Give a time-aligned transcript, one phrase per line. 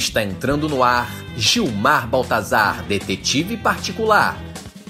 [0.00, 4.34] Está entrando no ar Gilmar Baltazar, detetive particular.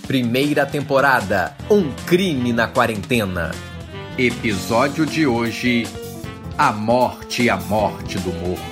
[0.07, 3.51] Primeira temporada: Um crime na quarentena.
[4.17, 5.85] Episódio de hoje:
[6.57, 8.70] A morte e a morte do morro.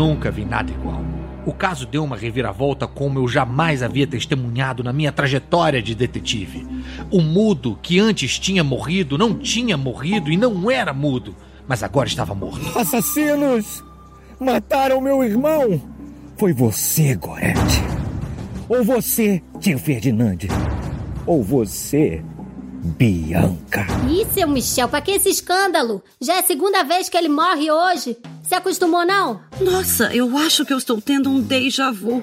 [0.00, 1.04] Nunca vi nada igual.
[1.44, 6.66] O caso deu uma reviravolta como eu jamais havia testemunhado na minha trajetória de detetive.
[7.10, 11.36] O mudo, que antes tinha morrido, não tinha morrido e não era mudo,
[11.68, 12.78] mas agora estava morto.
[12.78, 13.84] Assassinos!
[14.40, 15.78] Mataram meu irmão!
[16.38, 17.82] Foi você, Gorete.
[18.70, 20.38] Ou você, tio Ferdinand.
[21.26, 22.24] Ou você,
[22.82, 23.86] Bianca.
[24.10, 26.02] Ih, seu Michel, pra que esse escândalo?
[26.18, 28.16] Já é a segunda vez que ele morre hoje.
[28.50, 29.42] Se acostumou, não?
[29.60, 32.20] Nossa, eu acho que eu estou tendo um déjà vu.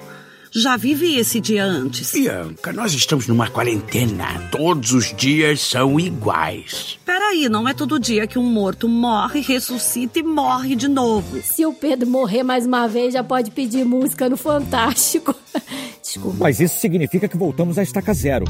[0.52, 2.12] Já vivi esse dia antes.
[2.12, 4.26] Bianca, nós estamos numa quarentena.
[4.50, 6.98] Todos os dias são iguais.
[7.02, 11.40] Peraí, não é todo dia que um morto morre, ressuscita e morre de novo.
[11.40, 15.34] Se o Pedro morrer mais uma vez, já pode pedir música no Fantástico.
[16.04, 16.36] Desculpa.
[16.40, 18.44] Mas isso significa que voltamos à estaca zero.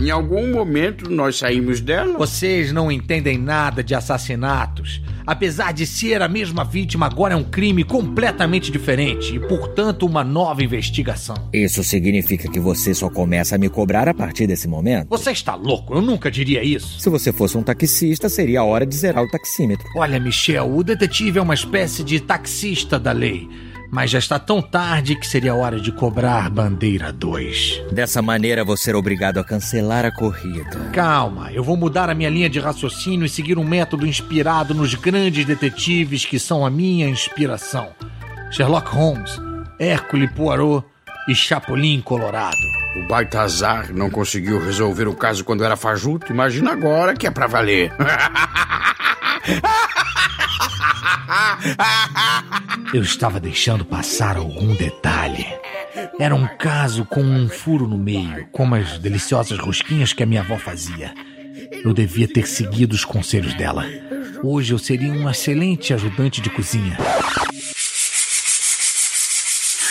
[0.00, 2.16] Em algum momento nós saímos dela.
[2.16, 5.02] Vocês não entendem nada de assassinatos.
[5.30, 10.24] Apesar de ser a mesma vítima, agora é um crime completamente diferente e, portanto, uma
[10.24, 11.36] nova investigação.
[11.52, 15.06] Isso significa que você só começa a me cobrar a partir desse momento?
[15.08, 15.94] Você está louco?
[15.94, 16.98] Eu nunca diria isso.
[16.98, 19.86] Se você fosse um taxista, seria a hora de zerar o taxímetro.
[19.94, 23.48] Olha, Michel, o detetive é uma espécie de taxista da lei.
[23.90, 27.82] Mas já está tão tarde que seria hora de cobrar bandeira 2.
[27.90, 30.90] Dessa maneira, vou ser obrigado a cancelar a corrida.
[30.92, 34.94] Calma, eu vou mudar a minha linha de raciocínio e seguir um método inspirado nos
[34.94, 37.88] grandes detetives que são a minha inspiração:
[38.52, 39.36] Sherlock Holmes,
[39.78, 40.86] Hércule Poirot
[41.28, 42.56] e Chapolin Colorado.
[42.96, 46.32] O Baltazar não conseguiu resolver o caso quando era fajuto.
[46.32, 47.92] Imagina agora que é pra valer.
[52.92, 55.46] Eu estava deixando passar algum detalhe.
[56.18, 60.40] Era um caso com um furo no meio, como as deliciosas rosquinhas que a minha
[60.40, 61.14] avó fazia.
[61.84, 63.86] Eu devia ter seguido os conselhos dela.
[64.42, 66.96] Hoje eu seria um excelente ajudante de cozinha.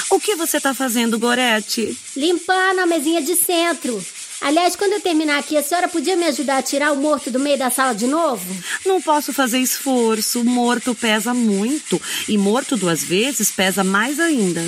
[0.10, 1.96] O que você está fazendo, Gorete?
[2.16, 4.04] Limpando a mesinha de centro.
[4.42, 7.40] Aliás, quando eu terminar aqui, a senhora podia me ajudar a tirar o morto do
[7.40, 8.46] meio da sala de novo?
[8.86, 10.44] Não posso fazer esforço.
[10.46, 12.02] Morto pesa muito.
[12.28, 14.64] E morto duas vezes pesa mais ainda.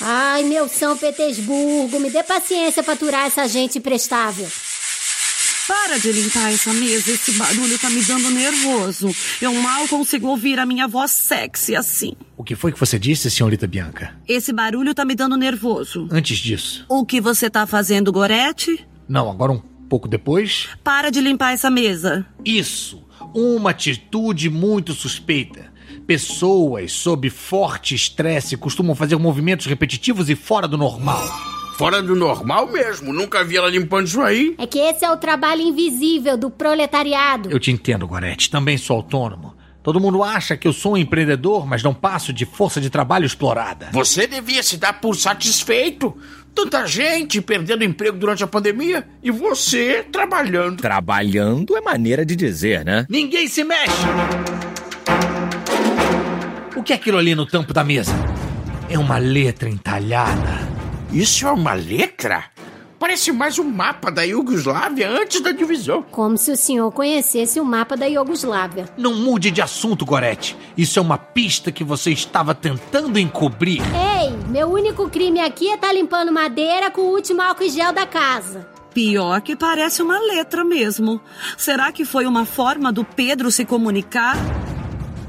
[0.00, 4.48] Ai, meu São Petersburgo, me dê paciência para aturar essa gente imprestável.
[5.68, 9.14] Para de limpar essa mesa, esse barulho tá me dando nervoso.
[9.40, 12.14] Eu mal consigo ouvir a minha voz sexy assim.
[12.36, 14.16] O que foi que você disse, senhorita Bianca?
[14.26, 16.08] Esse barulho tá me dando nervoso.
[16.10, 16.84] Antes disso.
[16.88, 18.84] O que você tá fazendo, Gorete?
[19.10, 20.68] Não, agora um pouco depois.
[20.84, 22.24] Para de limpar essa mesa.
[22.44, 23.04] Isso!
[23.34, 25.68] Uma atitude muito suspeita.
[26.06, 31.26] Pessoas sob forte estresse costumam fazer movimentos repetitivos e fora do normal.
[31.76, 33.12] Fora do normal mesmo.
[33.12, 34.54] Nunca vi ela limpando isso aí.
[34.56, 37.50] É que esse é o trabalho invisível do proletariado.
[37.50, 38.48] Eu te entendo, Gorete.
[38.48, 39.56] Também sou autônomo.
[39.82, 43.24] Todo mundo acha que eu sou um empreendedor, mas não passo de força de trabalho
[43.24, 43.88] explorada.
[43.92, 46.14] Você devia se dar por satisfeito.
[46.54, 50.80] Tanta gente perdendo emprego durante a pandemia e você trabalhando.
[50.80, 53.06] Trabalhando é maneira de dizer, né?
[53.08, 53.92] Ninguém se mexe!
[56.76, 58.12] O que é aquilo ali no tampo da mesa?
[58.88, 60.68] É uma letra entalhada.
[61.12, 62.44] Isso é uma letra?
[63.00, 66.02] Parece mais um mapa da Iugoslávia antes da divisão.
[66.10, 68.84] Como se o senhor conhecesse o mapa da Iugoslávia.
[68.96, 70.54] Não mude de assunto, Gorete.
[70.76, 73.80] Isso é uma pista que você estava tentando encobrir.
[73.80, 74.09] Ei,
[74.50, 77.92] meu único crime aqui é estar tá limpando madeira com o último álcool e gel
[77.92, 78.66] da casa.
[78.92, 81.20] Pior que parece uma letra mesmo.
[81.56, 84.36] Será que foi uma forma do Pedro se comunicar?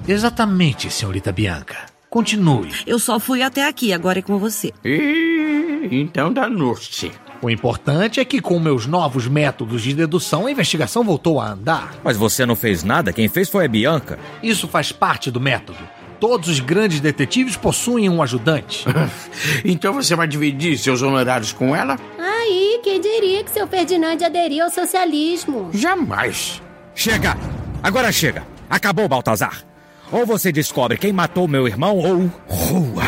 [0.08, 1.78] Exatamente, senhorita Bianca.
[2.10, 2.72] Continue.
[2.88, 4.74] Eu só fui até aqui, agora é com você.
[4.84, 7.12] E então danou-se.
[7.44, 11.96] O importante é que, com meus novos métodos de dedução, a investigação voltou a andar.
[12.04, 13.14] Mas você não fez nada?
[13.14, 14.20] Quem fez foi a Bianca.
[14.44, 15.80] Isso faz parte do método.
[16.22, 18.86] Todos os grandes detetives possuem um ajudante.
[19.66, 21.98] então você vai dividir seus honorários com ela?
[22.20, 25.72] Aí, quem diria que seu Ferdinand aderiu ao socialismo?
[25.74, 26.62] Jamais.
[26.94, 27.36] Chega!
[27.82, 28.46] Agora chega!
[28.70, 29.64] Acabou, Baltazar!
[30.12, 33.04] Ou você descobre quem matou meu irmão, ou rua!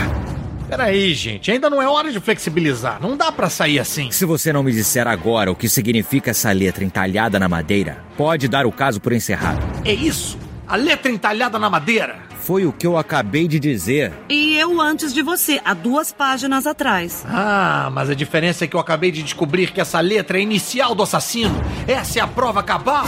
[0.68, 3.00] Peraí, gente, ainda não é hora de flexibilizar.
[3.00, 4.10] Não dá para sair assim.
[4.10, 8.48] Se você não me disser agora o que significa essa letra entalhada na madeira, pode
[8.48, 9.63] dar o caso por encerrado.
[9.86, 10.36] É isso?
[10.68, 12.32] A letra entalhada na madeira?
[12.43, 14.11] Foi o que eu acabei de dizer.
[14.27, 17.23] E eu antes de você, há duas páginas atrás.
[17.25, 20.93] Ah, mas a diferença é que eu acabei de descobrir que essa letra é inicial
[20.93, 21.55] do assassino.
[21.87, 23.05] Essa é a prova cabal.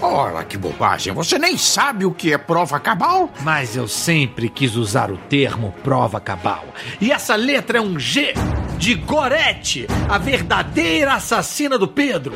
[0.00, 1.12] Ora, que bobagem.
[1.12, 3.32] Você nem sabe o que é prova cabal?
[3.40, 6.64] Mas eu sempre quis usar o termo prova cabal.
[7.00, 8.32] E essa letra é um G
[8.78, 12.32] de Gorete, a verdadeira assassina do Pedro.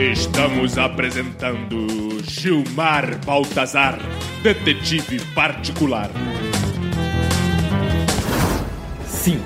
[0.00, 1.86] Estamos apresentando
[2.24, 3.98] Gilmar Baltazar,
[4.42, 6.10] detetive particular.
[9.04, 9.42] 5,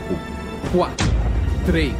[0.70, 1.06] 4,
[1.66, 1.92] 3,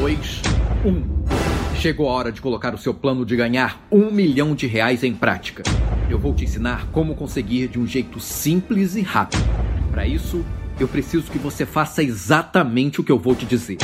[0.00, 0.42] 2,
[0.84, 1.76] 1.
[1.76, 5.14] Chegou a hora de colocar o seu plano de ganhar um milhão de reais em
[5.14, 5.62] prática.
[6.10, 9.44] Eu vou te ensinar como conseguir de um jeito simples e rápido.
[9.92, 10.44] Para isso,
[10.80, 13.78] eu preciso que você faça exatamente o que eu vou te dizer.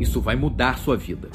[0.00, 1.28] Isso vai mudar sua vida.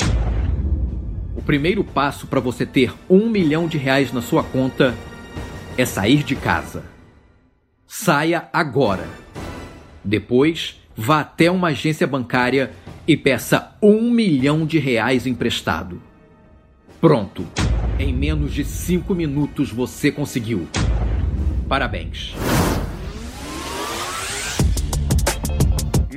[1.39, 4.93] O primeiro passo para você ter um milhão de reais na sua conta
[5.77, 6.83] é sair de casa.
[7.87, 9.07] Saia agora.
[10.03, 12.71] Depois, vá até uma agência bancária
[13.07, 16.01] e peça um milhão de reais emprestado.
[16.99, 17.47] Pronto.
[17.97, 20.67] Em menos de cinco minutos você conseguiu.
[21.69, 22.35] Parabéns.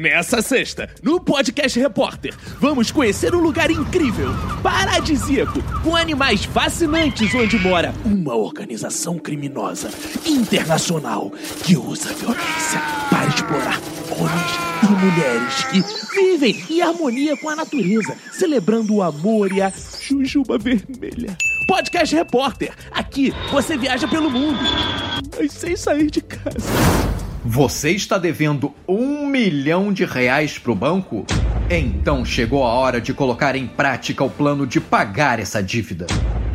[0.02, 7.56] Nessa sexta, no Podcast Repórter, vamos conhecer um lugar incrível, paradisíaco, com animais fascinantes onde
[7.56, 9.90] mora uma organização criminosa
[10.26, 11.30] internacional
[11.62, 18.16] que usa violência para explorar homens e mulheres que vivem em harmonia com a natureza,
[18.32, 21.36] celebrando o amor e a jujuba vermelha.
[21.68, 24.58] Podcast Repórter, aqui você viaja pelo mundo,
[25.38, 27.21] mas sem sair de casa.
[27.44, 31.26] Você está devendo um milhão de reais para o banco?
[31.68, 36.06] Então chegou a hora de colocar em prática o plano de pagar essa dívida.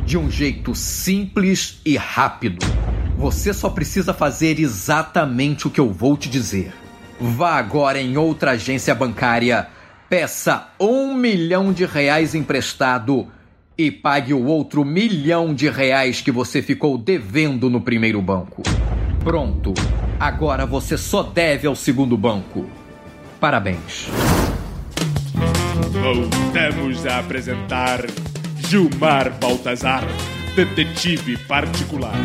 [0.06, 2.66] De um jeito simples e rápido.
[3.18, 6.72] Você só precisa fazer exatamente o que eu vou te dizer.
[7.20, 9.68] Vá agora em outra agência bancária,
[10.08, 13.28] peça um milhão de reais emprestado
[13.78, 18.64] e pague o outro milhão de reais que você ficou devendo no primeiro banco.
[19.22, 19.74] Pronto.
[20.20, 22.66] Agora você só deve ao segundo banco.
[23.40, 24.08] Parabéns.
[25.92, 28.00] Voltamos a apresentar
[28.58, 30.04] Gilmar Baltazar,
[30.56, 32.16] detetive particular.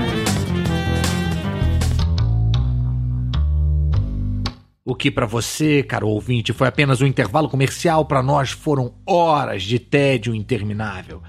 [4.85, 9.63] O que para você, caro ouvinte, foi apenas um intervalo comercial, para nós foram horas
[9.63, 11.23] de tédio interminável.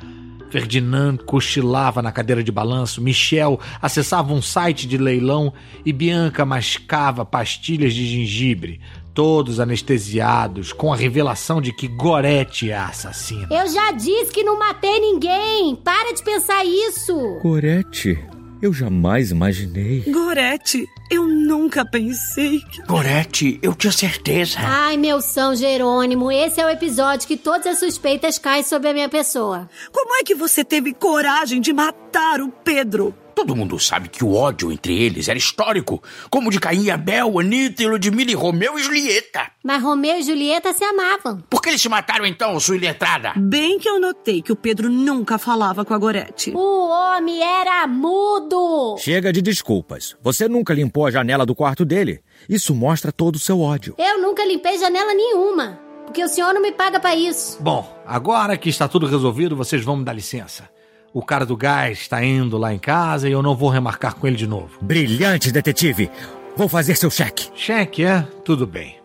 [0.53, 5.51] Ferdinand cochilava na cadeira de balanço, Michel acessava um site de leilão
[5.83, 8.79] e Bianca mascava pastilhas de gengibre,
[9.15, 13.47] todos anestesiados com a revelação de que Gorete é a assassina.
[13.49, 15.75] Eu já disse que não matei ninguém.
[15.75, 17.39] Para de pensar isso.
[17.41, 18.23] Gorete,
[18.63, 20.05] eu jamais imaginei.
[20.07, 22.81] Gorete, eu nunca pensei que.
[22.83, 24.57] Gorete, eu tinha certeza.
[24.57, 28.93] Ai, meu São Jerônimo, esse é o episódio que todas as suspeitas caem sobre a
[28.93, 29.69] minha pessoa.
[29.91, 33.13] Como é que você teve coragem de matar o Pedro?
[33.35, 37.39] Todo mundo sabe que o ódio entre eles era histórico, como de Caim e Abel,
[37.39, 39.51] Anitta e Ludmilla e Romeu e Julieta.
[39.63, 41.41] Mas Romeu e Julieta se amavam.
[41.49, 43.33] Por que eles se mataram então, sua iletrada?
[43.35, 46.51] Bem que eu notei que o Pedro nunca falava com a Gorete.
[46.55, 48.97] O homem era mudo.
[48.99, 50.15] Chega de desculpas.
[50.21, 52.21] Você nunca limpou a janela do quarto dele.
[52.47, 53.95] Isso mostra todo o seu ódio.
[53.97, 57.61] Eu nunca limpei janela nenhuma, porque o senhor não me paga pra isso.
[57.61, 60.69] Bom, agora que está tudo resolvido, vocês vão me dar licença.
[61.13, 64.25] O cara do gás está indo lá em casa e eu não vou remarcar com
[64.25, 64.79] ele de novo.
[64.81, 66.09] Brilhante, detetive.
[66.55, 67.49] Vou fazer seu cheque.
[67.55, 68.21] Cheque, é?
[68.43, 68.97] Tudo bem.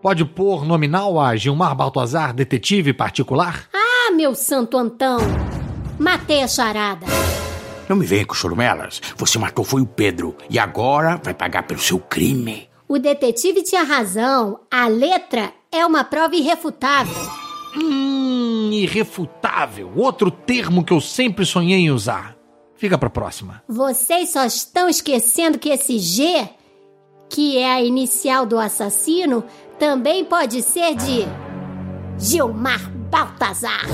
[0.00, 3.68] Pode pôr nominal a Gilmar Baltazar, detetive particular?
[3.74, 5.18] Ah, meu santo Antão.
[5.98, 7.04] Matei a charada.
[7.88, 9.00] Não me venha com chorumelas.
[9.16, 12.68] Você matou foi o Pedro e agora vai pagar pelo seu crime.
[12.86, 14.60] O detetive tinha razão.
[14.70, 17.28] A letra é uma prova irrefutável.
[17.76, 18.05] Hum,
[18.72, 19.92] irrefutável.
[19.96, 22.36] Outro termo que eu sempre sonhei em usar.
[22.76, 23.62] Fica pra próxima.
[23.68, 26.48] Vocês só estão esquecendo que esse G,
[27.30, 29.44] que é a inicial do assassino,
[29.78, 31.26] também pode ser de
[32.18, 33.86] Gilmar Baltazar.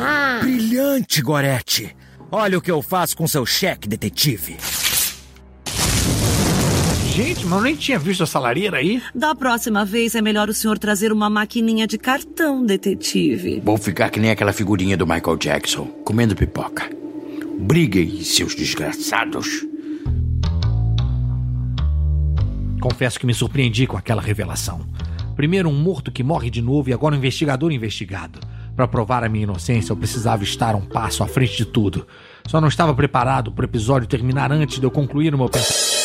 [0.00, 0.40] Aham.
[0.42, 1.96] Brilhante, Gorete.
[2.30, 4.56] Olha o que eu faço com seu cheque, detetive.
[7.18, 9.02] Gente, mas eu nem tinha visto essa lareira aí.
[9.12, 13.58] Da próxima vez é melhor o senhor trazer uma maquininha de cartão, detetive.
[13.58, 16.88] Vou ficar que nem aquela figurinha do Michael Jackson, comendo pipoca.
[17.58, 19.66] Briguem, seus desgraçados.
[22.80, 24.86] Confesso que me surpreendi com aquela revelação.
[25.34, 28.38] Primeiro um morto que morre de novo e agora um investigador investigado.
[28.76, 32.06] Para provar a minha inocência, eu precisava estar um passo à frente de tudo.
[32.46, 35.97] Só não estava preparado para o episódio terminar antes de eu concluir o meu pensamento.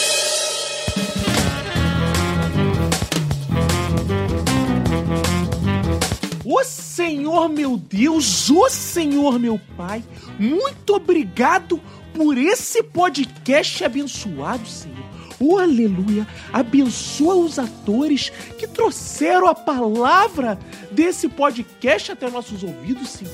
[6.63, 10.03] Senhor meu Deus, ô Senhor meu Pai,
[10.39, 11.79] muito obrigado
[12.13, 15.03] por esse podcast abençoado, Senhor.
[15.39, 16.27] Oh, aleluia!
[16.53, 20.57] Abençoa os atores que trouxeram a palavra
[20.91, 23.33] desse podcast até nossos ouvidos, Senhor.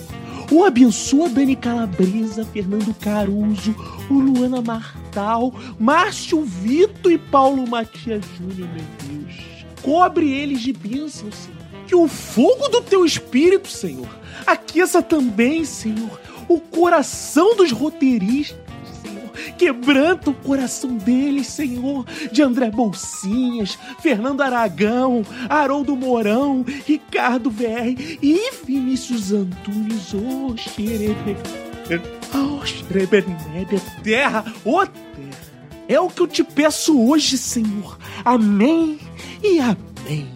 [0.52, 3.76] Oh, abençoa Dani Calabresa, Fernando Caruso,
[4.10, 9.36] o Luana Martal, Márcio Vito e Paulo Matias Júnior, meu Deus.
[9.84, 11.59] Cobre eles de bênção, Senhor.
[11.90, 14.08] Que o fogo do teu espírito, Senhor,
[14.46, 18.70] aqueça também, Senhor, o coração dos roteiristas
[19.58, 28.52] Quebranta o coração deles, Senhor, de André Bolsinhas, Fernando Aragão, Haroldo Mourão, Ricardo VR e
[28.64, 31.36] Vinícius Antunes, ô oh, xerebe,
[32.34, 35.50] oh, terra, ô oh, terra.
[35.88, 37.98] É o que eu te peço hoje, Senhor.
[38.24, 39.00] Amém
[39.42, 40.30] e amém.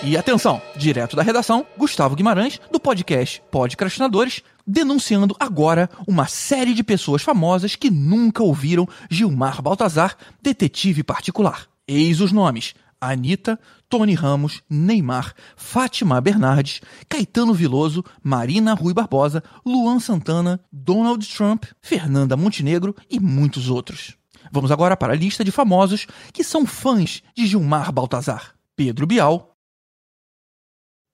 [0.00, 6.84] E atenção, direto da redação, Gustavo Guimarães, do podcast Podcastinadores, denunciando agora uma série de
[6.84, 11.66] pessoas famosas que nunca ouviram Gilmar Baltazar, detetive particular.
[11.86, 19.98] Eis os nomes: Anitta, Tony Ramos, Neymar, Fátima Bernardes, Caetano Viloso, Marina Rui Barbosa, Luan
[19.98, 24.16] Santana, Donald Trump, Fernanda Montenegro e muitos outros.
[24.52, 28.54] Vamos agora para a lista de famosos que são fãs de Gilmar Baltazar.
[28.76, 29.47] Pedro Bial.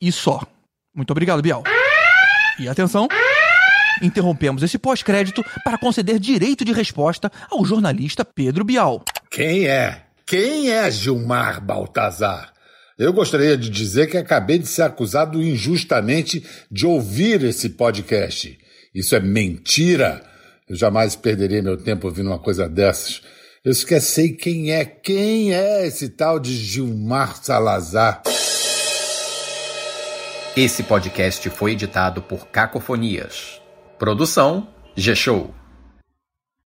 [0.00, 0.40] E só.
[0.94, 1.62] Muito obrigado, Bial.
[2.58, 3.08] E atenção
[4.02, 9.04] interrompemos esse pós-crédito para conceder direito de resposta ao jornalista Pedro Bial.
[9.30, 10.02] Quem é?
[10.26, 12.52] Quem é Gilmar Baltazar?
[12.96, 18.56] Eu gostaria de dizer que acabei de ser acusado injustamente de ouvir esse podcast.
[18.94, 20.22] Isso é mentira.
[20.68, 23.20] Eu jamais perderia meu tempo ouvindo uma coisa dessas.
[23.64, 28.22] Eu esqueci quem é, quem é esse tal de Gilmar Salazar.
[30.56, 33.60] Esse podcast foi editado por Cacofonias.
[33.98, 35.52] Produção G-Show.